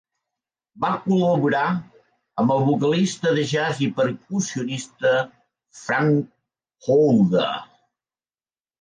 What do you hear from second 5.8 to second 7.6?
Frank Holder.